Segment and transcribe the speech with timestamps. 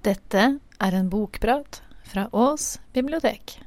[0.00, 0.44] Dette
[0.80, 3.58] er en bokprat fra Ås bibliotek.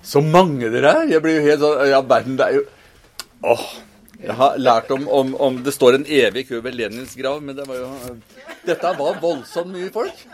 [0.00, 1.10] Så mange dere er!
[1.12, 2.62] Jeg blir jo helt sånn Ja, verden, det er jo
[3.52, 3.64] Åh.
[4.18, 7.54] Jeg har lært om, om, om det står en evig kø ved Lenins grav, men
[7.58, 8.14] det var jo
[8.64, 10.24] Dette var voldsomt mye folk.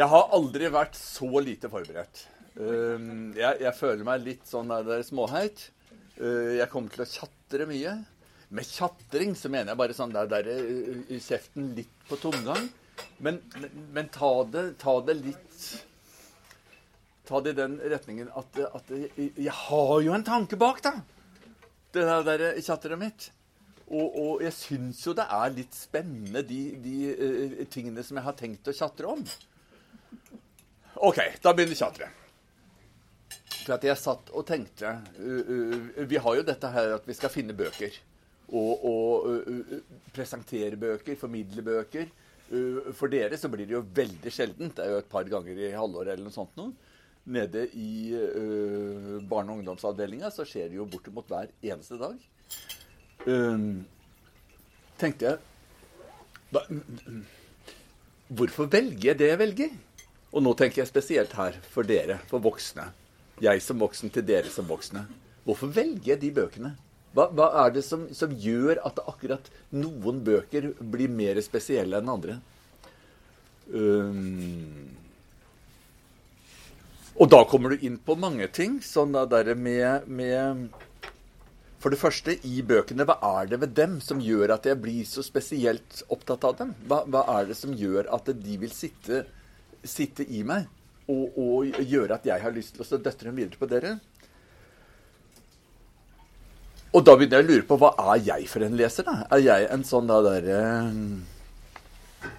[0.00, 2.24] Jeg har aldri vært så lite forberedt.
[2.56, 5.68] Um, jeg, jeg føler meg litt sånn der småheit.
[6.16, 7.94] Uh, jeg kommer til å tjatre mye.
[8.50, 12.66] Med tjatring så mener jeg bare sånn der, der i kjeften litt på tomgang.
[13.22, 13.38] Men,
[13.94, 15.68] men, ta, det, ta det litt
[17.30, 20.96] Ta det i den retningen at, at jeg, jeg har jo en tanke bak, da.
[21.94, 23.28] Det der, der tjatteret mitt.
[23.90, 28.26] Og, og, jeg syns jo det er litt spennende, de, de uh, tingene som jeg
[28.26, 29.22] har tenkt å tjatre om.
[31.06, 32.18] OK, da begynner tjatret.
[33.60, 37.18] For at jeg satt og tenkte uh, uh, Vi har jo dette her at vi
[37.18, 37.98] skal finne bøker.
[38.50, 39.74] Og, og
[40.14, 42.08] presentere bøker, formidle bøker.
[42.98, 44.74] for dere så blir det jo veldig sjeldent.
[44.74, 46.72] Det er jo et par ganger i halvåret eller noe sånt noe.
[47.30, 48.10] Nede i
[49.30, 52.16] barne- og ungdomsavdelinga så skjer det jo bortimot hver eneste dag.
[54.98, 55.38] tenkte jeg
[56.50, 56.64] da,
[58.30, 59.72] Hvorfor velger jeg det jeg velger?
[60.30, 62.84] Og nå tenker jeg spesielt her for dere, for voksne.
[63.42, 65.02] Jeg som voksen til dere som voksne.
[65.46, 66.70] Hvorfor velger jeg de bøkene?
[67.16, 72.12] Hva, hva er det som, som, gjør at akkurat noen bøker blir mer spesielle enn
[72.12, 72.36] andre?
[73.70, 74.86] Um,
[77.20, 78.78] og da kommer du inn på mange ting.
[78.82, 80.68] Sånn der med, med
[81.82, 85.04] For det første, i bøkene, hva er det ved dem som gjør at jeg blir
[85.08, 86.72] så spesielt opptatt av dem?
[86.86, 89.24] Hva, hva er det som gjør at de vil sitte
[89.86, 90.68] sitte i meg
[91.10, 93.96] og, og, gjøre at jeg har lyst til å døtte dem videre på dere.
[96.90, 99.20] Og da begynner jeg å lure på hva er jeg for en leser, da?
[99.30, 102.30] Er jeg en sånn da derre uh,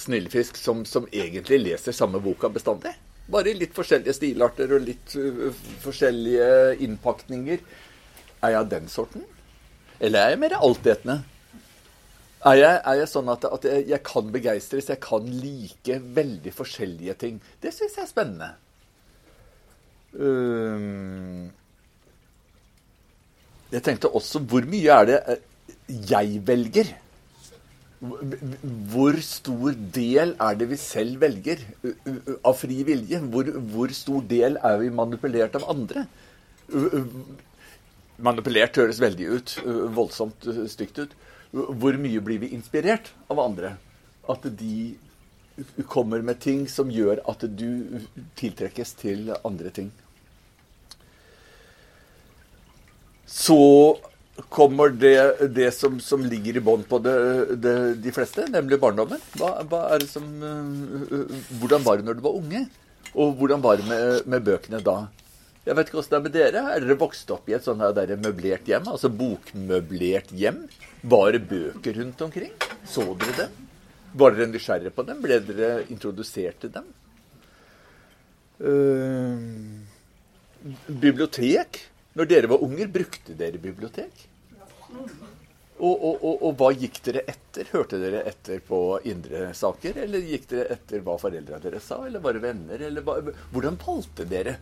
[0.00, 2.94] snillfisk som, som, egentlig leser samme boka bestandig?
[3.32, 5.52] Bare i litt forskjellige stilarter og litt uh,
[5.84, 6.48] forskjellige
[6.86, 7.60] innpakninger.
[8.42, 9.28] Er jeg den sorten?
[10.00, 11.20] Eller er jeg mer altetende?
[12.48, 16.52] Er jeg, er jeg, sånn at, at jeg, jeg, kan begeistres, jeg kan like veldig
[16.56, 17.36] forskjellige ting?
[17.62, 18.48] Det syns jeg er spennende.
[20.12, 20.51] Um,
[23.72, 25.40] jeg tenkte også hvor mye er det eh,
[26.10, 26.92] jeg velger?
[28.92, 31.60] Hvor stor del er det vi selv velger
[32.42, 33.20] av fri vilje?
[33.30, 36.06] Hvor, hvor stor del er vi manipulert av andre?
[38.22, 39.54] Manipulert høres veldig ut,
[39.94, 41.14] voldsomt stygt ut
[41.52, 43.76] hvor mye blir vi inspirert av andre?
[44.30, 44.94] At de
[45.88, 48.00] kommer med ting som gjør at du
[48.40, 49.90] tiltrekkes til andre ting.
[53.32, 53.58] Så
[54.52, 57.16] kommer det, det som, som, ligger i bånn på det,
[57.64, 59.20] det, de fleste, nemlig barndommen.
[59.40, 60.28] Hva, hva som,
[61.62, 62.62] hvordan var det når du var unge?
[63.12, 64.98] Og hvordan var det med, med bøkene da?
[65.62, 66.62] Jeg vet ikke åssen det er med dere.
[66.74, 68.88] Er dere vokst opp i et sånt der møblert hjem?
[68.90, 70.64] Altså bokmøblert hjem?
[71.12, 72.56] Var det bøker rundt omkring?
[72.88, 73.68] Så dere dem?
[74.18, 75.22] Var dere nysgjerrige på dem?
[75.22, 76.90] Ble dere introdusert til dem?
[78.62, 79.38] Uh,
[80.88, 81.80] bibliotek?
[82.18, 84.26] Når dere var unger, brukte dere bibliotek?
[85.82, 87.66] Og, og, og, og, hva gikk dere etter?
[87.72, 88.78] Hørte dere etter på
[89.08, 89.96] indre saker?
[90.04, 92.02] Eller gikk dere etter hva foreldra deres sa?
[92.06, 92.84] Eller bare venner?
[92.88, 93.16] Eller hva,
[93.54, 94.58] hvordan valgte dere?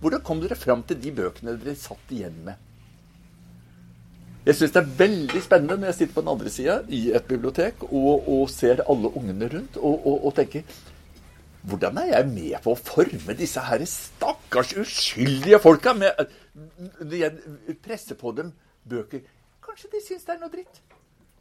[0.00, 2.68] Hvordan kom dere fram til de bøkene dere satt igjen med?
[4.46, 7.26] Jeg syns det er veldig spennende når jeg sitter på den andre sida i et
[7.28, 10.64] bibliotek og, ser alle ungene rundt og, tenker
[11.68, 15.92] Hvordan er jeg med på å forme disse her stakkars uskyldige folka?
[15.92, 16.22] Med,
[17.12, 18.52] jeg presser på dem
[18.88, 19.22] bøker
[19.64, 20.80] Kanskje de syns det er noe dritt?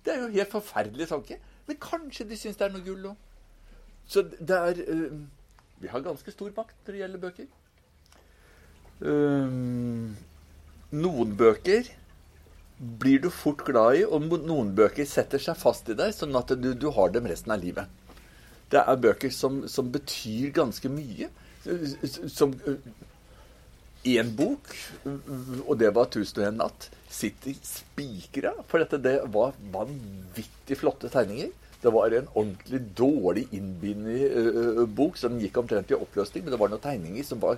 [0.05, 1.39] Det er jo helt forferdelig tanke.
[1.67, 3.15] Men kanskje de syns det er noe gull òg.
[4.09, 5.19] Så det er uh,
[5.79, 7.47] Vi har ganske stor makt når det gjelder bøker.
[8.99, 10.17] Um,
[10.91, 11.87] noen bøker
[12.79, 16.51] blir du fort glad i, og noen bøker setter seg fast i deg, sånn at
[16.59, 17.87] du, du har dem resten av livet.
[18.71, 21.29] Det er bøker som, som betyr ganske mye.
[22.31, 22.53] Som
[24.07, 24.69] én bok,
[25.67, 28.53] og det var 'Tusen en natt', sitter spikra.
[28.67, 31.49] For dette, det var vanvittig flotte tegninger.
[31.81, 36.69] Det var en ordentlig dårlig innbindende bok som gikk omtrent i oppløsning, men det var
[36.69, 37.57] noen tegninger som var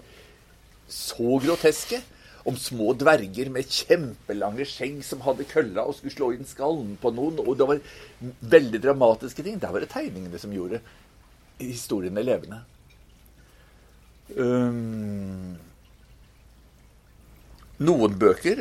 [0.88, 2.02] så groteske.
[2.46, 7.12] Om små dverger med kjempelange skjegg som hadde kølla og skulle slå inn skallen på
[7.14, 7.38] noen.
[7.44, 7.82] Og det var
[8.56, 9.60] veldig dramatiske ting.
[9.62, 10.82] Der var det tegningene som gjorde
[11.62, 12.64] historiene levende.
[14.38, 15.60] Um,
[17.82, 18.60] Noen bøker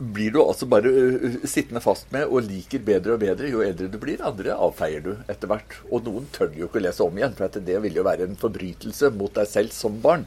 [0.00, 3.90] blir du altså bare uh, sittende fast med og liker bedre og bedre jo eldre
[3.92, 4.22] du blir.
[4.24, 5.76] Andre avfeier du etter hvert.
[5.90, 8.38] Og noen tør jo ikke å lese om igjen, for det vil jo være en
[8.40, 10.24] forbrytelse mot deg selv som barn.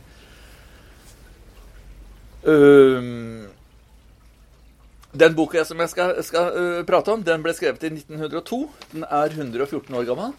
[2.45, 3.47] Um,
[5.17, 8.59] den boka som jeg skal, skal uh, prate om, den ble skrevet i 1902.
[8.91, 10.35] Den er 114 år gammel.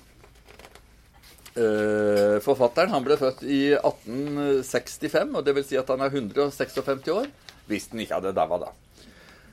[1.57, 7.11] Uh, forfatteren han ble født i 1865, og det vil si at han er 156
[7.17, 7.27] år.
[7.67, 8.75] Hvis den ikke hadde daua, da.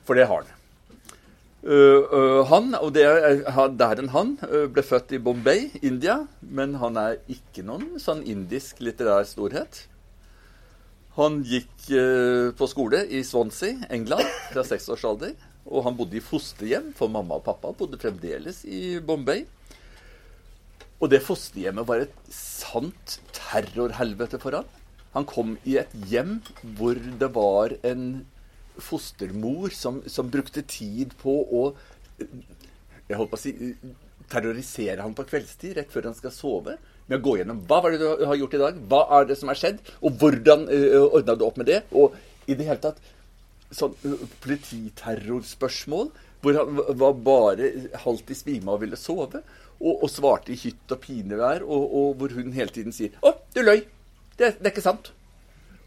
[0.06, 0.60] For det har den.
[1.64, 3.38] Uh, uh, han, og det er,
[3.72, 6.18] det er en han, uh, ble født i Bombay, India.
[6.44, 9.86] Men han er ikke noen sånn indisk litterær storhet.
[11.16, 11.70] Han gikk
[12.58, 15.36] på skole i Swansea, England, fra seks års alder.
[15.70, 19.44] Og han bodde i fosterhjem, for mamma og pappa bodde fremdeles i Bombay.
[20.98, 24.66] Og det fosterhjemmet var et sant terrorhelvete for han.
[25.14, 26.38] Han kom i et hjem
[26.78, 28.24] hvor det var en
[28.82, 31.68] fostermor som, som brukte tid på å
[33.08, 33.52] jeg holdt på å si,
[34.32, 36.76] terrorisere ham på kveldstid rett før han skal sove.
[37.06, 39.36] Med å gå gjennom hva var det du har gjort i dag, hva er det
[39.40, 41.82] som har skjedd, og hvordan uh, ordna du opp med det?
[41.92, 42.14] Og
[42.48, 43.02] i det hele tatt
[43.74, 46.14] sånn uh, polititerrorspørsmål
[46.44, 47.70] hvor han var bare
[48.04, 49.42] halvt i svime og ville sove.
[49.74, 53.34] Og, og svarte i hytt og pinevær, og, og hvor hun hele tiden sier 'Å,
[53.52, 53.82] du løy'.
[54.38, 55.12] Det, det er ikke sant.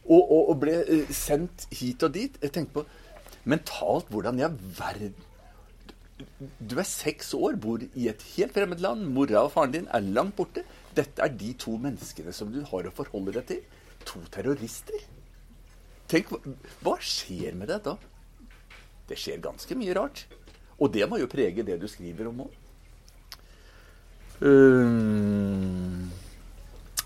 [0.07, 2.37] Og, og, og, ble eh, sendt hit og dit.
[2.41, 2.85] Jeg tenkte på
[3.47, 5.15] mentalt hvordan i all verden
[6.59, 9.05] Du er seks år, bor i et helt fremmed land.
[9.13, 10.63] Mora og faren din er langt borte.
[10.97, 13.61] Dette er de to menneskene som du har å forholde deg til.
[14.07, 15.03] To terrorister.
[16.07, 16.31] Tenk,
[16.81, 17.97] Hva skjer med deg da?
[19.07, 20.23] Det skjer ganske mye rart.
[20.79, 22.55] Og det må jo prege det du skriver om òg.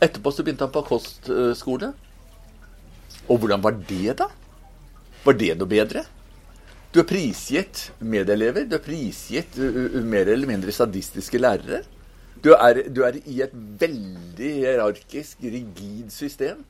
[0.02, 1.92] Etterpå så begynte han på kostskole.
[3.30, 4.28] Og hvordan var det, da?
[5.22, 6.06] Var det noe bedre?
[6.92, 8.66] Du er prisgitt medelever.
[8.68, 9.56] Du er prisgitt
[10.04, 11.84] mer eller mindre sadistiske lærere.
[12.42, 16.66] Du er, du er i et veldig hierarkisk, rigid system.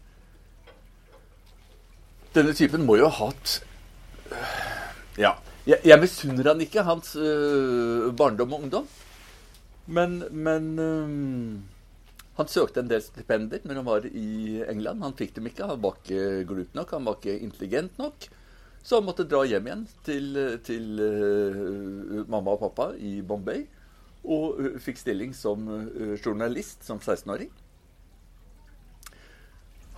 [2.36, 3.62] Denne typen må jo ha hatt
[5.20, 5.38] Ja.
[5.68, 8.88] Jeg, jeg misunner han ikke hans øh, barndom og ungdom.
[9.86, 11.81] Men, men uh,
[12.42, 15.04] han søkte en del stipender når han var i England.
[15.06, 15.68] Han fikk dem ikke.
[15.70, 18.28] Han var ikke glup nok, han var ikke intelligent nok.
[18.82, 23.68] Så han måtte dra hjem igjen til, til uh, mamma og pappa i Bombay.
[24.26, 27.52] Og uh, fikk stilling som uh, journalist som 16-åring.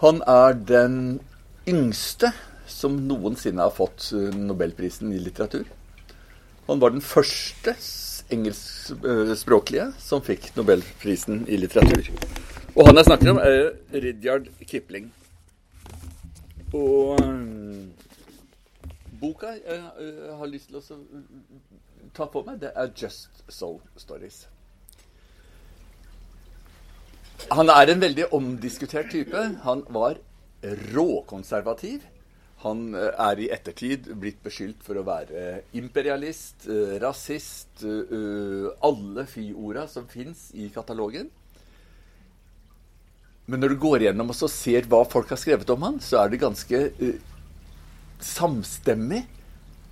[0.03, 0.97] Han er den
[1.69, 2.33] yngste
[2.67, 5.63] som noensinne har fått nobelprisen i litteratur.
[6.67, 7.75] Han var den første
[8.31, 12.09] engelskspråklige som fikk nobelprisen i litteratur.
[12.73, 15.11] Og han jeg snakker om, er Ridyard Kipling.
[16.73, 17.91] Og um,
[19.21, 20.99] boka jeg, jeg, har lyst til å
[22.17, 24.47] ta på meg, det er Just So Stories.
[27.51, 29.45] Han er en veldig omdiskutert type.
[29.67, 30.17] Han var
[30.95, 32.01] råkonservativ.
[32.63, 39.25] Han eh, er i ettertid blitt beskyldt for å være imperialist, eh, rasist eh, Alle
[39.27, 41.29] fy-orda som fins i katalogen.
[43.51, 46.31] Men når du går gjennom og ser hva folk har skrevet om han, så er
[46.31, 46.79] det ganske
[48.23, 49.25] samstemmig.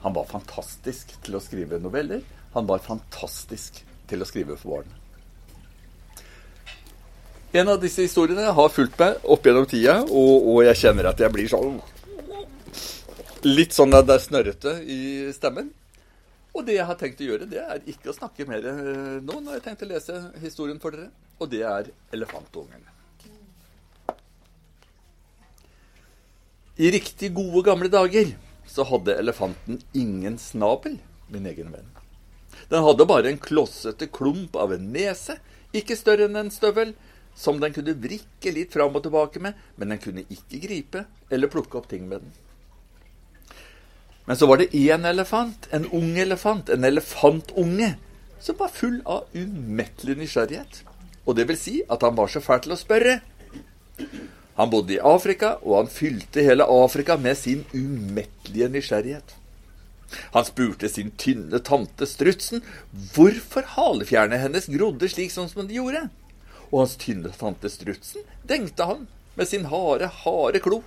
[0.05, 2.23] Han var fantastisk til å skrive noveller.
[2.55, 4.97] Han var fantastisk til å skrive for barn.
[7.51, 11.19] En av disse historiene har fulgt meg opp gjennom tida, og, og jeg kjenner at
[11.19, 11.81] jeg blir sånn
[13.47, 15.01] litt sånn at det er snørrete i
[15.35, 15.71] stemmen.
[16.51, 18.65] Og det jeg har tenkt å gjøre, det er ikke å snakke mer
[19.23, 19.53] nå, nå.
[19.53, 22.89] jeg har tenkt å lese historien for dere, og det er 'Elefantungen'.
[26.77, 28.35] I riktig gode gamle dager
[28.67, 31.89] så hadde elefanten ingen snabel, min egen venn.
[32.69, 35.37] Den hadde bare en klossete klump av en nese,
[35.73, 36.93] ikke større enn en støvel,
[37.35, 41.51] som den kunne vrikke litt fram og tilbake med, men den kunne ikke gripe eller
[41.51, 42.33] plukke opp ting med den.
[44.25, 47.95] Men så var det én elefant, en ung elefant, en elefantunge,
[48.39, 50.83] som var full av umettelig nysgjerrighet.
[51.25, 53.19] Og det vil si at han var så fæl til å spørre.
[54.57, 59.35] Han bodde i Afrika, og han fylte hele Afrika med sin umettelige nysgjerrighet.
[60.35, 62.63] Han spurte sin tynne tante strutsen
[63.15, 66.03] hvorfor halefjærene hennes grodde slik som de gjorde.
[66.71, 69.07] Og hans tynne tante strutsen dengte han
[69.39, 70.81] med sin harde, harde klo.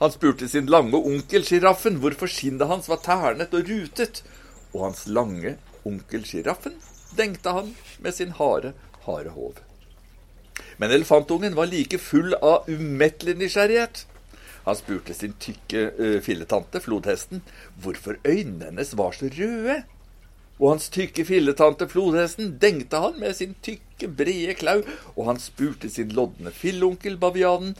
[0.00, 4.22] Han spurte sin lange onkel sjiraffen hvorfor skinnet hans var ternet og rutet,
[4.72, 6.78] og hans lange onkel sjiraffen
[7.18, 8.72] dengte han med sin harde,
[9.04, 9.58] harde hov.
[10.80, 14.06] Men elefantungen var like full av umettelig nysgjerrighet.
[14.64, 17.44] Han spurte sin tykke uh, filletante, flodhesten,
[17.80, 19.82] hvorfor øynene hennes var så røde.
[20.60, 24.82] Og hans tykke filletante, flodhesten, dengte han med sin tykke, brede klau,
[25.14, 27.72] og han spurte sin lodne fillonkel, bavianen,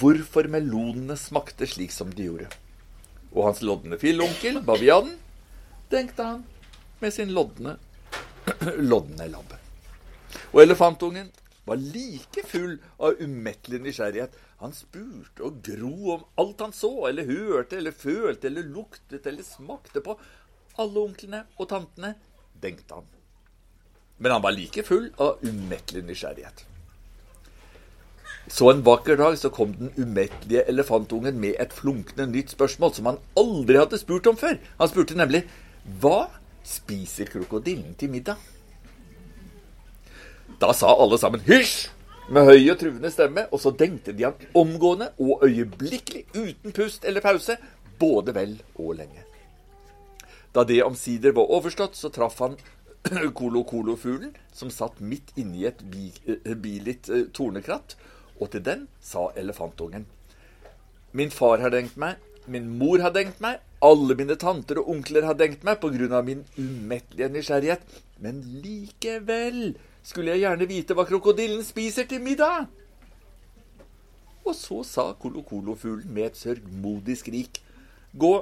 [0.00, 2.50] hvorfor melonene smakte slik som de gjorde.
[3.30, 5.14] Og hans lodne fillonkel, bavianen,
[5.94, 6.42] dengte han
[6.98, 7.76] med sin lodne,
[8.90, 9.60] lodne labbe.
[10.50, 11.30] Og elefantungen
[11.64, 14.34] var like full av umettelig nysgjerrighet.
[14.60, 19.46] Han spurte og gro om alt han så, eller hørte, eller følte, eller luktet, eller
[19.46, 20.16] smakte på.
[20.82, 22.14] Alle onklene og tantene
[22.62, 23.10] dengte han.
[24.18, 26.64] Men han var like full av umettelig nysgjerrighet.
[28.46, 33.08] Så en vakker dag så kom den umettelige elefantungen med et flunkende nytt spørsmål som
[33.08, 34.58] han aldri hadde spurt om før.
[34.78, 35.44] Han spurte nemlig
[36.00, 36.26] hva
[36.64, 38.36] spiser krokodillen til middag?
[40.60, 41.90] Da sa alle sammen 'hysj'
[42.30, 47.04] med høy og truende stemme, og så dengte de han omgående og øyeblikkelig, uten pust
[47.04, 47.56] eller pause,
[47.98, 49.24] både vel og lenge.
[50.54, 52.56] Da det omsider var overstått, så traff han
[53.38, 56.12] kolo-kolo-fuglen, som satt midt inni et bi,
[56.62, 57.96] bilit eh, tornekratt,
[58.38, 60.06] og til den sa elefantungen.
[61.14, 65.26] Min far har dengt meg, min mor har dengt meg, alle mine tanter og onkler
[65.26, 67.84] har dengt meg på grunn av min umettelige nysgjerrighet,
[68.22, 72.68] men likevel skulle jeg gjerne vite hva krokodillen spiser til middag.
[74.44, 77.60] Og så sa kolokolofuglen med et sørgmodig skrik.
[78.12, 78.34] Gå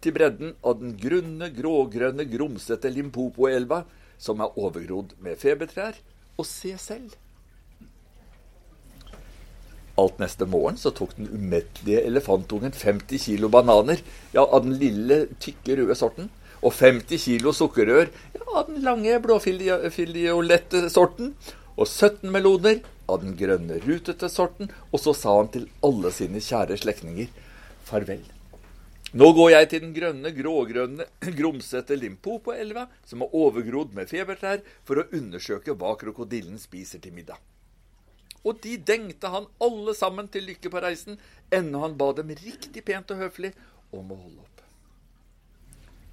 [0.00, 3.82] til bredden av den grunne, grågrønne, grumsete Limpopo-elva,
[4.20, 5.98] som er overgrodd med febertrær,
[6.38, 7.16] og se selv.
[10.00, 14.00] Alt neste morgen så tok den umettelige elefantungen 50 kilo bananer,
[14.32, 16.30] ja, av den lille, tykke, røde sorten,
[16.60, 21.34] og 50 kilo sukkerrør ja, av den lange, blåfiolette sorten,
[21.76, 22.80] og 17 meloner
[23.10, 27.32] av den grønne, rutete sorten, og så sa han til alle sine kjære slektninger
[27.88, 28.22] farvel.
[29.10, 31.04] Nå går jeg til den grønne, grågrønne,
[31.38, 37.40] grumsete Limpopo-elva, som er overgrodd med febertrær, for å undersøke hva krokodillen spiser til middag.
[38.46, 41.18] Og de dengte han alle sammen til lykke på reisen,
[41.50, 43.50] ennå han ba dem riktig pent og høflig
[43.90, 44.62] om å holde opp.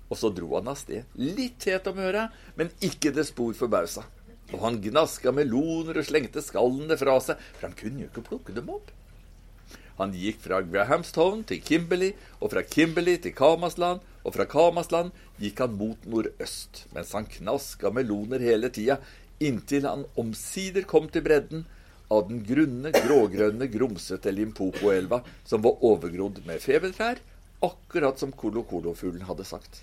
[0.09, 4.07] Og så dro han av sted, litt het om øra, men ikke det spor forbausa.
[4.55, 8.57] Og han gnaska meloner og slengte skallene fra seg, for han kunne jo ikke plukke
[8.57, 8.89] dem opp.
[9.97, 15.63] Han gikk fra Grahamstown til Kimberley, og fra Kimberley til Kamasland, og fra Kamasland gikk
[15.63, 18.99] han mot nordøst, mens han knaska meloner hele tida,
[19.41, 21.65] inntil han omsider kom til bredden
[22.13, 27.19] av den grunne, grågrønne, grumsete Limpopo-elva, som var overgrodd med febertrær,
[27.65, 29.81] akkurat som kolo-kolo-fuglen hadde sagt.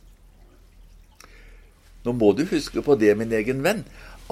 [2.04, 3.82] Nå må du huske på det, min egen venn,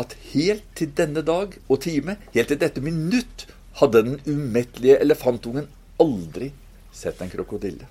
[0.00, 3.46] at helt til denne dag og time, helt til dette minutt,
[3.80, 5.68] hadde den umettelige elefantungen
[6.02, 6.52] aldri
[6.92, 7.88] sett en krokodille.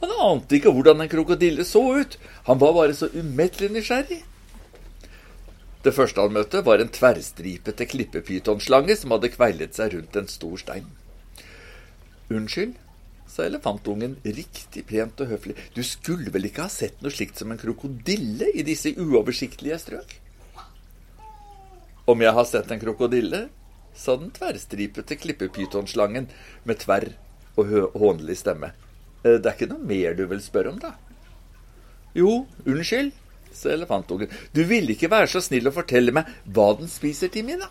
[0.00, 2.16] Han ante ikke hvordan en krokodille så ut.
[2.48, 4.22] Han var bare så umettelig nysgjerrig.
[5.84, 10.60] Det første han møtte, var en tverrstripete klippepytonslange som hadde kveilet seg rundt en stor
[10.60, 10.88] stein.
[12.30, 12.74] Unnskyld,
[13.30, 15.56] sa elefantungen riktig pent og høflig.
[15.76, 20.18] Du skulle vel ikke ha sett noe slikt som en krokodille i disse uoversiktlige strøk?
[22.10, 23.46] Om jeg har sett en krokodille?
[23.96, 26.28] Sa den tverrstripete klippepytonslangen
[26.68, 27.12] med tverr
[27.60, 28.72] og hånlig stemme.
[29.24, 30.94] Eh, det er ikke noe mer du vil spørre om, da?
[32.16, 33.12] Jo, unnskyld,
[33.54, 34.30] sa elefantungen.
[34.54, 37.70] Du ville ikke være så snill å fortelle meg hva den spiser til middag?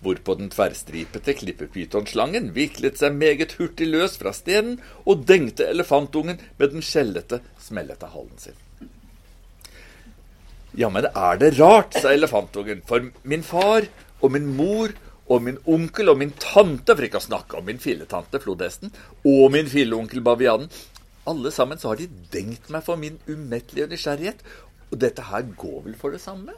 [0.00, 6.74] hvorpå den tverrstripete klippepytonslangen viklet seg meget hurtig løs fra stenen og dengte elefantungen med
[6.74, 8.56] den skjellete, smellete halen sin.
[10.78, 13.88] Ja, men er det rart, sa elefantungen, for min far
[14.20, 14.92] og min mor
[15.30, 18.90] og min onkel og min tante, for ikke å snakke om min filletante flodhesten,
[19.22, 20.70] og min filleonkel bavianen,
[21.30, 24.42] alle sammen så har de dengt meg for min umettelige nysgjerrighet,
[24.90, 26.56] og dette her går vel for det samme?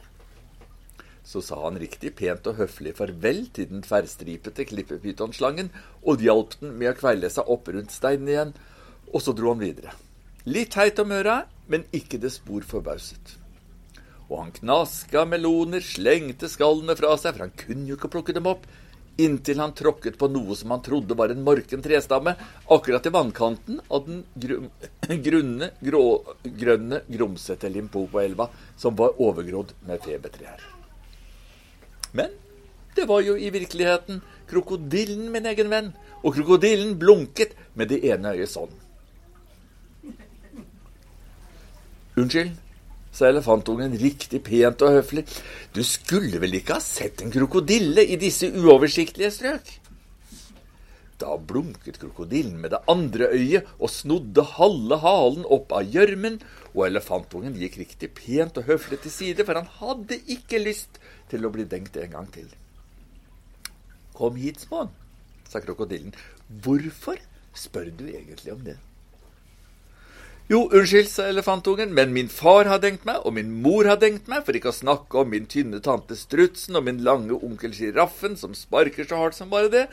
[1.23, 5.69] Så sa han riktig pent og høflig farvel til den tverrstripete klippepytonslangen
[6.01, 8.57] og hjalp den med å kveile seg opp rundt steinen igjen,
[9.13, 9.93] og så dro han videre.
[10.49, 13.37] Litt heit om øra, men ikke det spor forbauset.
[14.33, 18.49] Og han knaska meloner, slengte skallene fra seg, for han kunne jo ikke plukke dem
[18.49, 18.65] opp,
[19.21, 22.33] inntil han tråkket på noe som han trodde var en morken trestamme,
[22.73, 24.71] akkurat i vannkanten av den grum,
[25.27, 30.65] grunne, grågrønne, grumsete Limpopo-elva, som var overgrodd med febertrær.
[32.17, 32.33] Men
[32.97, 35.93] det var jo i virkeligheten krokodillen, min egen venn.
[36.23, 38.73] Og krokodillen blunket med det ene øyet sånn.
[42.13, 42.53] Unnskyld,
[43.13, 45.23] sa elefantungen riktig pent og høflig.
[45.73, 49.73] Du skulle vel ikke ha sett en krokodille i disse uoversiktlige strøk?
[51.21, 56.39] Da blunket krokodillen med det andre øyet og snodde halve halen opp av gjørmen,
[56.73, 60.97] og elefantungen gikk riktig pent og høflig til side, for han hadde ikke lyst
[61.31, 62.49] til å bli dengt en gang til.
[64.17, 64.89] Kom hit, småen,
[65.49, 66.17] sa krokodillen.
[66.65, 67.21] Hvorfor
[67.53, 68.79] spør du egentlig om det?
[70.51, 74.25] Jo, unnskyld, sa elefantungen, men min far har dengt meg, og min mor har dengt
[74.27, 78.35] meg, for ikke å snakke om min tynne tante Strutsen og min lange onkel Sjiraffen,
[78.35, 79.83] som sparker så hardt som bare det,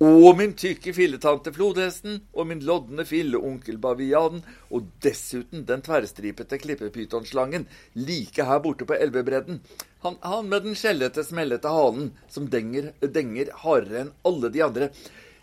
[0.00, 4.40] og min tykke filletante Flodhesten, og min lodne filleonkel Bavianen,
[4.72, 7.68] og dessuten den tverrstripete klippepytonslangen
[8.00, 9.60] like her borte på elvebredden.
[10.06, 14.88] Han, han med den skjellete, smellete halen som denger, denger hardere enn alle de andre.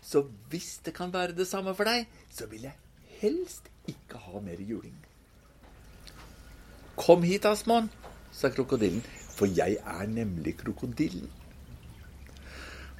[0.02, 2.74] Så hvis det kan være det samme for deg, så vil jeg
[3.22, 4.96] helst ikke ha mer juling.
[6.96, 7.90] Kom hit, Asmon,
[8.32, 9.02] sa krokodillen,
[9.36, 11.28] for jeg er nemlig krokodillen.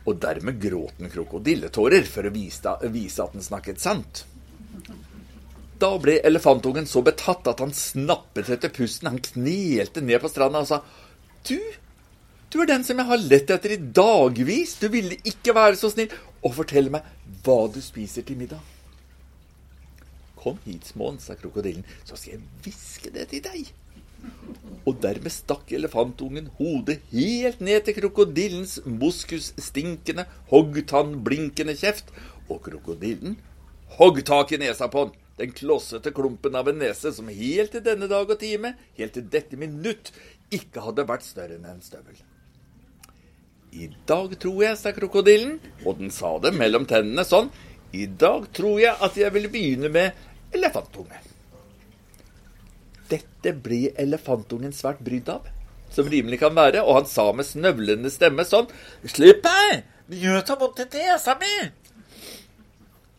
[0.06, 4.26] Og dermed gråt den krokodilletårer for å vise, at den snakket sant.
[5.80, 9.10] Da ble elefantungen så betatt at han snappet etter pusten.
[9.10, 10.80] Han knelte ned på stranda og sa,
[11.44, 11.58] Du,
[12.52, 14.78] du er den som jeg har lett etter i dagvis.
[14.80, 16.14] Du ville ikke være så snill
[16.44, 17.12] og fortelle meg
[17.44, 18.75] hva du spiser til middag.
[20.46, 23.72] Kom hit, småen, sa krokodillen, så skal jeg hviske det til deg.
[24.86, 32.14] Og dermed stakk elefantungen hodet helt ned til krokodillens moskusstinkende, hoggtannblinkende kjeft,
[32.46, 33.34] og krokodillen
[33.98, 37.82] hogg tak i nesa på han, den klossete klumpen av en nese som helt til
[37.84, 40.12] denne dag og time, helt til dette minutt,
[40.54, 42.22] ikke hadde vært større enn en støvel.
[43.74, 47.50] I dag tror jeg, sa krokodillen, og den sa det mellom tennene sånn,
[47.96, 50.24] i dag tror jeg at jeg vil begynne med
[50.56, 51.20] elefantunge.
[53.10, 55.46] Dette ble elefantungen svært brydd av,
[55.94, 58.66] som rimelig kan være, og han sa med snøvlende stemme sånn
[59.06, 59.84] Slipp meg!
[60.06, 61.54] Det gjør så vondt i nesa mi!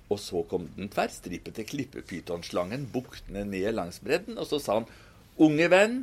[0.08, 4.88] Og så kom den tverrstripete klippepytonslangen buktende ned langs bredden, og så sa han
[5.44, 5.98] Unge venn,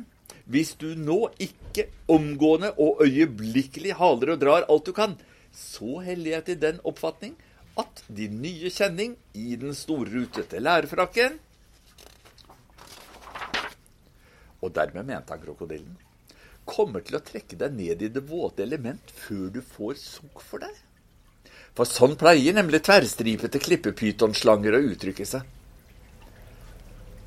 [0.45, 5.17] hvis du nå ikke omgående og øyeblikkelig haler og drar alt du kan,
[5.51, 7.33] så heller jeg til den oppfatning
[7.81, 11.39] at din nye kjenning i den storrutete lærfrakken
[14.65, 15.95] Og dermed mente han krokodillen
[16.65, 20.63] kommer til å trekke deg ned i det våte element før du får sukk for
[20.65, 20.73] deg.
[21.77, 25.43] For sånn pleier nemlig tverrstripete klippepytonslanger å uttrykke seg.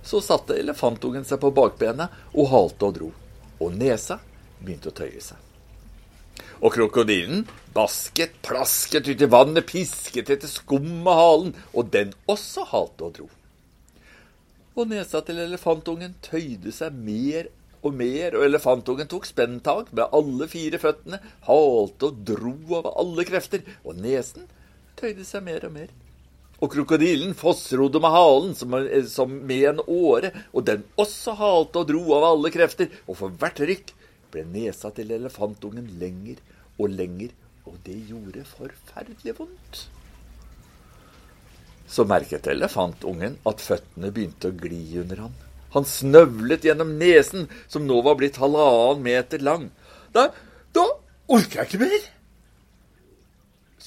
[0.03, 3.13] Så satte elefantungen seg på bakbenet og halte og dro,
[3.61, 4.19] og nesa
[4.59, 5.48] begynte å tøye seg.
[6.59, 7.45] Og krokodillen
[7.75, 13.15] basket, plasket ut i vannet, pisket etter skum med halen, og den også halte og
[13.19, 13.29] dro.
[14.79, 17.49] Og nesa til elefantungen tøyde seg mer
[17.83, 23.27] og mer, og elefantungen tok spenntak med alle fire føttene, halte og dro av alle
[23.29, 24.51] krefter, og nesen
[24.99, 25.95] tøyde seg mer og mer.
[26.59, 28.75] Og krokodillen fossrodde med halen som,
[29.07, 33.39] som med en åre, og den også halte og dro av alle krefter, og for
[33.39, 33.95] hvert rykk
[34.33, 36.41] ble nesa til elefantungen lenger
[36.79, 37.33] og lenger,
[37.69, 39.85] og det gjorde forferdelig vondt.
[41.89, 45.37] Så merket elefantungen at føttene begynte å gli under han.
[45.73, 49.69] Han snøvlet gjennom nesen, som nå var blitt halvannen meter lang.
[50.13, 50.31] Da,
[50.77, 50.85] da
[51.29, 52.07] orker jeg ikke mer!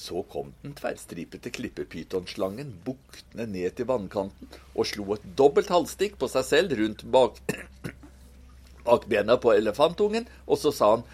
[0.02, 6.30] Så kom den tverrstripete klippepytonslangen buktende ned til vannkanten og slo et dobbelt halvstikk på
[6.32, 7.38] seg selv rundt bak,
[8.86, 11.04] bak bena på elefantungen, og så sa han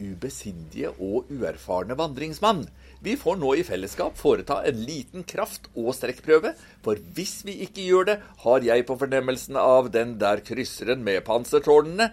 [0.00, 2.64] ubesindige og uerfarne vandringsmann.
[3.00, 6.52] Vi får nå i fellesskap foreta en liten kraft- og strekkprøve,
[6.84, 11.22] for hvis vi ikke gjør det, har jeg på fornemmelsen av den der krysseren med
[11.24, 12.10] pansertårnene,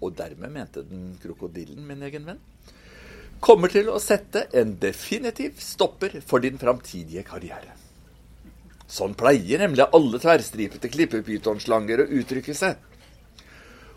[0.00, 2.40] og dermed mente den krokodillen, min egen venn,
[3.40, 7.76] kommer til å sette en definitiv stopper for din framtidige karriere.
[8.90, 12.80] Sånn pleier nemlig alle tverrstripete klippepytonslanger å uttrykke seg.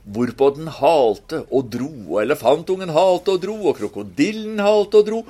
[0.03, 5.21] Hvorpå den halte og dro, og elefantungen halte og dro, og krokodillen halte og dro,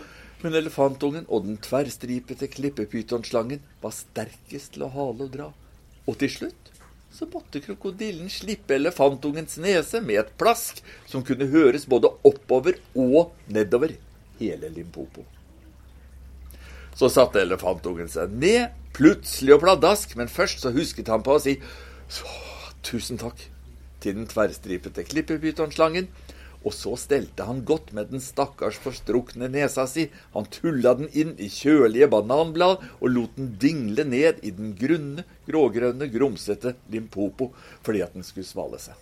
[0.42, 5.52] men elefantungen og den tverrstripete klippepytonslangen var sterkest til å hale og dra.
[6.10, 6.72] Og til slutt
[7.14, 13.36] så måtte krokodillen slippe elefantungens nese med et plask som kunne høres både oppover og
[13.54, 13.94] nedover
[14.42, 15.22] hele Limpopo.
[16.98, 21.42] Så satte elefantungen seg ned, plutselig og pladask, men først så husket han på å
[21.42, 21.60] si
[22.86, 23.53] tusen takk
[24.04, 26.10] til den tverrstripete klippepytonslangen,
[26.64, 31.34] og så stelte han godt med den stakkars forstrukne nesa si, han tulla den inn
[31.36, 37.52] i kjølige bananblad og lot den dingle ned i den grunne, grågrønne, grumsete Limpopo
[37.84, 38.96] fordi at den skulle svale seg.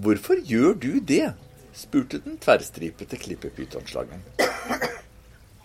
[0.00, 1.32] Hvorfor gjør du det?
[1.76, 4.22] spurte den tverrstripete klippepytonslangen.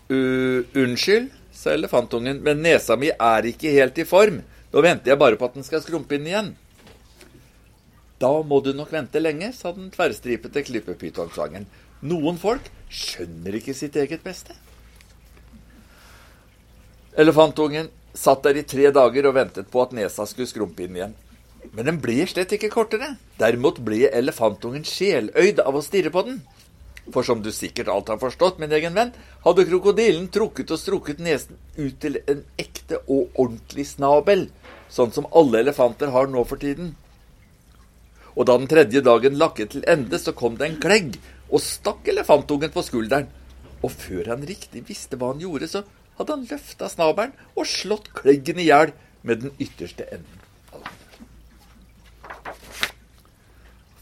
[0.10, 4.42] unnskyld, sa elefantungen, men nesa mi er ikke helt i form.
[4.74, 6.52] Nå venter jeg bare på at den skal skrumpe inn igjen.
[8.26, 11.68] Da må du nok vente lenge, sa den tverrstripete klippepytonslangen.
[12.10, 14.56] Noen folk skjønner ikke sitt eget beste.
[17.22, 21.14] Elefantungen satt der i tre dager og ventet på at nesa skulle skrumpe inn igjen.
[21.76, 23.12] Men den ble slett ikke kortere.
[23.38, 26.42] Derimot ble elefantungen sjeløyd av å stirre på den.
[27.14, 29.14] For som du sikkert alt har forstått, min egen venn,
[29.46, 34.48] hadde krokodillen trukket og strukket nesen ut til en ekte og ordentlig snabel,
[34.90, 36.96] sånn som alle elefanter har nå for tiden.
[38.36, 41.16] Og da den tredje dagen lakket til ende, så kom det en klegg
[41.48, 43.30] og stakk elefantungen på skulderen.
[43.84, 45.84] Og før han riktig visste hva han gjorde, så
[46.20, 48.92] hadde han løfta snabelen og slått kleggen i hjel
[49.26, 50.42] med den ytterste enden.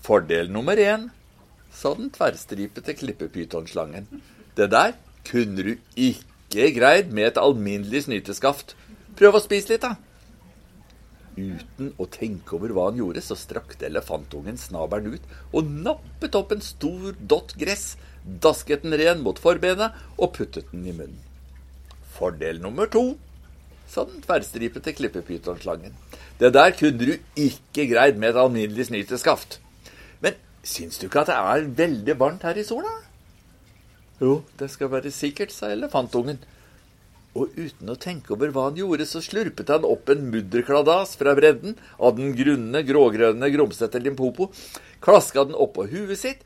[0.03, 1.07] Fordel nummer én
[1.73, 4.09] sa den tverrstripete klippepytonslangen.
[4.57, 4.97] Det der
[5.29, 8.75] kunne du ikke greid med et alminnelig snyteskaft.
[9.17, 9.95] Prøv å spise litt, da.
[11.33, 16.53] Uten å tenke over hva han gjorde, så strakte elefantungen snabelen ut og nappet opp
[16.53, 21.19] en stor dott gress, dasket den ren mot forbenet og puttet den i munnen.
[22.13, 23.15] Fordel nummer to,
[23.89, 25.97] sa den tverrstripete klippepytonslangen.
[26.37, 29.59] Det der kunne du ikke greid med et alminnelig snyteskaft.
[30.63, 32.91] Syns du ikke at det er veldig varmt her i sola?
[34.21, 36.39] Jo, det skal være sikkert, sa elefantungen.
[37.33, 41.33] Og uten å tenke over hva han gjorde, så slurpet han opp en mudderkladas fra
[41.37, 44.51] bredden av den grunne, grågrønne grumsete Limpopo,
[45.01, 46.43] klaska den oppå huet sitt,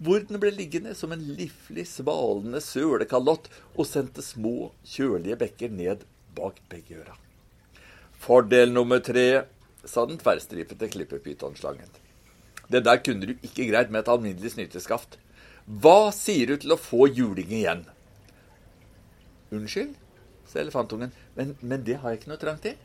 [0.00, 6.06] hvor den ble liggende som en liflig, svalende sølekalott, og sendte små, kjølige bekker ned
[6.36, 7.18] bak begge øra.
[8.20, 9.44] Fordel nummer tre,
[9.84, 11.88] sa den tverrstripete klippepytonslangen.
[12.70, 15.18] Det der kunne du ikke greid med et alminnelig snyteskaft.
[15.66, 17.82] Hva sier du til å få juling igjen?
[19.52, 19.96] Unnskyld,
[20.50, 22.76] sa elefantungen, men, men, det har jeg ikke noe trang til.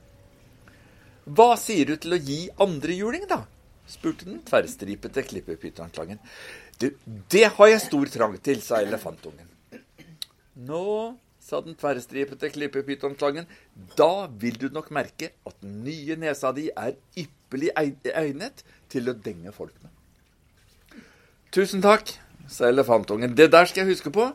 [1.26, 3.42] Hva sier du til å gi andre juling, da?
[3.90, 6.18] spurte den tverrstripete klippepytonslangen.
[7.30, 9.46] Det har jeg stor trang til, sa elefantungen.
[10.66, 10.86] Nå,
[11.46, 13.46] sa den tverrstripete klippepytonklangen,
[13.98, 19.18] da vil du nok merke at den nye nesa di er ypperlig egnet til å
[19.28, 19.92] denge folk med.
[21.54, 22.10] Tusen takk,
[22.50, 23.36] sa elefantungen.
[23.38, 24.32] Det der skal jeg huske på.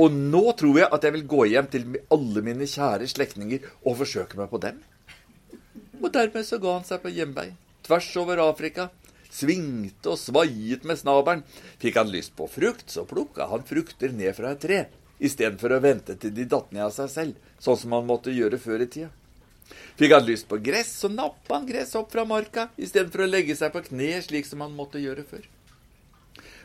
[0.00, 3.98] Og nå tror jeg at jeg vil gå hjem til alle mine kjære slektninger og
[4.00, 4.80] forsøke meg på dem.
[6.02, 7.52] Og dermed så ga han seg på hjemvei,
[7.86, 8.88] tvers over Afrika.
[9.32, 11.44] Svingte og svaiet med snabelen.
[11.80, 14.80] Fikk han lyst på frukt, så plukka han frukter ned fra et tre,
[15.22, 18.60] istedenfor å vente til de datt ned av seg selv, sånn som han måtte gjøre
[18.60, 19.08] før i tida.
[19.96, 23.56] Fikk han lyst på gress, så nappa han gress opp fra marka, istedenfor å legge
[23.56, 25.46] seg på kne, slik som han måtte gjøre før.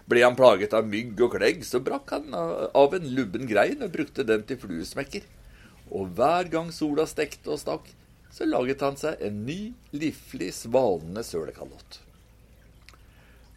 [0.07, 3.93] Ble han plaget av mygg og klegg, så brakk han av en lubben grein og
[3.95, 5.25] brukte den til fluesmekker.
[5.91, 7.91] Og hver gang sola stekte og stakk,
[8.31, 12.01] så laget han seg en ny, liflig, svalende sølekalott.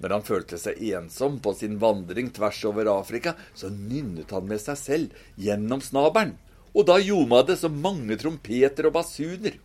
[0.00, 4.62] Når han følte seg ensom på sin vandring tvers over Afrika, så nynnet han med
[4.62, 6.38] seg selv gjennom snabelen
[6.74, 9.56] og da ljoma det så mange trompeter og basuner.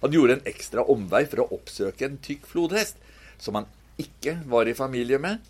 [0.00, 2.96] Han gjorde en ekstra omvei for å oppsøke en tykk flodhest,
[3.38, 3.68] som han
[4.00, 5.42] ikke var i familie med,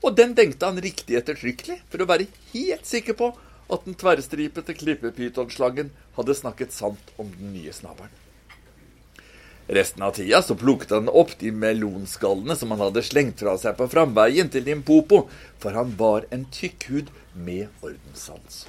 [0.00, 3.32] og den dengte han riktig ettertrykkelig for å være helt sikker på
[3.70, 8.16] at den tverrstripete klippepytonslangen hadde snakket sant om den nye snabelen.
[9.70, 13.76] Resten av tida så plukket han opp de melonskallene som han hadde slengt fra seg
[13.78, 15.28] på framveien til Limpopo,
[15.62, 18.64] for han var en tykkhud med ordenssans.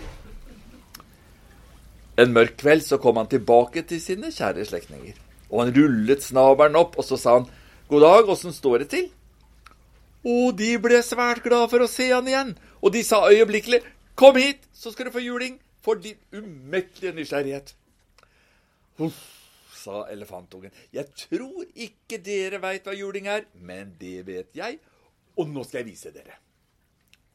[2.21, 5.17] En mørk kveld så kom han tilbake til sine kjære slektninger.
[5.49, 7.49] Og han rullet snabelen opp, og så sa han,
[7.89, 9.09] 'God dag, åssen står det til?'
[10.27, 13.81] Og de ble svært glade for å se han igjen, og de sa øyeblikkelig,
[14.15, 17.73] 'Kom hit, så skal du få juling for din umettelige nysgjerrighet.'
[18.97, 19.17] Huff,
[19.73, 24.79] sa elefantungen, 'Jeg tror ikke dere veit hva juling er, men det vet jeg,
[25.37, 26.37] og nå skal jeg vise dere.'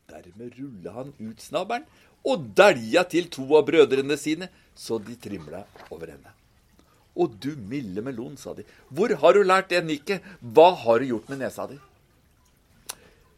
[0.08, 1.86] Dermed rulla han ut snabelen
[2.24, 6.30] og dælja til to av brødrene sine, så de trimla over henne.
[7.16, 11.06] Å du milde melon, sa de, hvor har du lært det nikket, hva har du
[11.06, 11.78] gjort med nesa di?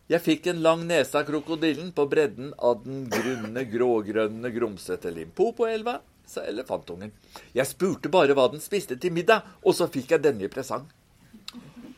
[0.09, 5.99] Jeg fikk en lang nese av krokodillen på bredden av den grunne, grågrønne, grumsete Limpopo-elva,
[6.25, 7.12] sa elefantungen.
[7.53, 10.87] Jeg spurte bare hva den spiste til middag, og så fikk jeg denne i presang.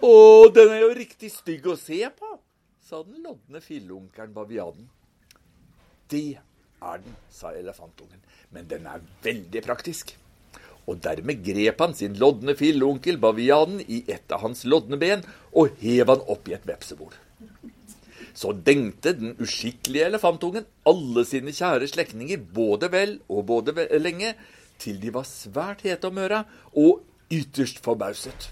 [0.02, 0.10] Å,
[0.50, 2.32] den er jo riktig stygg å se på,
[2.82, 4.90] sa den lodne filleunkelen bavianen.
[6.10, 8.18] Det er den, sa elefantungen,
[8.50, 10.16] men den er veldig praktisk.
[10.90, 15.22] Og dermed grep han sin lodne filleonkel bavianen i et av hans lodne ben
[15.54, 17.14] og hev han opp i et vepsebol.
[18.34, 24.34] Så dengte den uskikkelige elefantungen alle sine kjære slektninger både vel og både lenge,
[24.80, 28.50] til de var svært hete om øra og ytterst forbauset.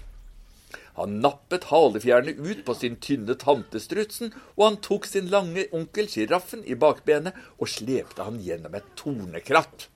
[0.99, 6.65] Han nappet halefjærene ut på sin tynne tantestrutsen, og han tok sin lange onkel sjiraffen
[6.67, 9.87] i bakbenet og slepte han gjennom et tornekratt.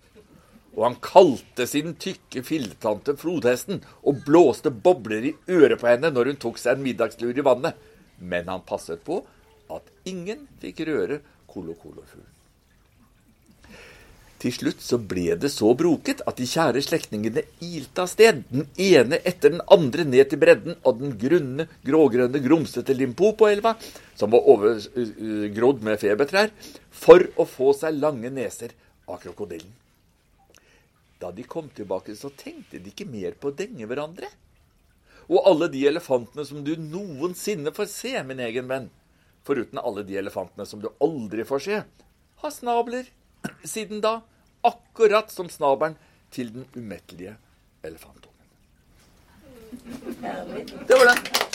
[0.73, 6.31] Og han kalte sin tykke filletante flodhesten og blåste bobler i øret på henne når
[6.31, 7.75] hun tok seg en middagslur i vannet.
[8.17, 9.19] Men han passet på
[9.71, 11.21] at ingen fikk røre
[11.51, 12.29] kolokolofuglen.
[14.43, 18.65] Til slutt så ble det så broket at de kjære slektningene ilte av sted, den
[18.75, 23.77] ene etter den andre ned til bredden av den grunne, grågrønne, grumsete Limpopo-elva,
[24.19, 26.51] som var overgrodd med febertrær,
[26.91, 28.75] for å få seg lange neser
[29.07, 29.71] av krokodillen.
[31.23, 34.27] Da de kom tilbake, så tenkte de ikke mer på å denge hverandre.
[35.31, 38.91] Og alle de elefantene som du noensinne får se, min egen venn,
[39.43, 41.81] foruten alle de elefantene som du aldri får se,
[42.43, 43.09] har snabler
[43.63, 44.21] siden da,
[44.63, 45.97] akkurat som snabelen
[46.33, 47.35] til den umettelige
[47.83, 48.29] elefantungen.
[50.87, 51.52] Det var det.